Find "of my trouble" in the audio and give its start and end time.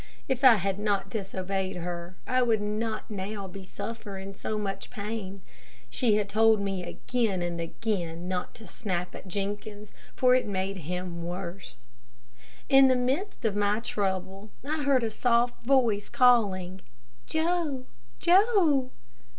13.45-14.49